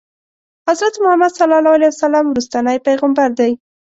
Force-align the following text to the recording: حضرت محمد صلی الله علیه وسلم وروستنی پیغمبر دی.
حضرت 0.69 0.95
محمد 1.03 1.29
صلی 1.39 1.53
الله 1.59 1.73
علیه 1.77 1.87
وسلم 1.91 2.25
وروستنی 2.29 2.77
پیغمبر 2.87 3.29
دی. 3.39 3.51